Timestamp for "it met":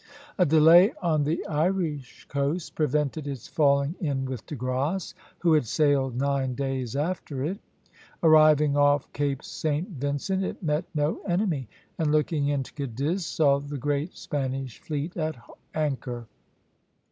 10.43-10.85